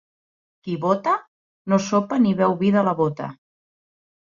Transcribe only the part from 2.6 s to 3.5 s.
vi de la bota.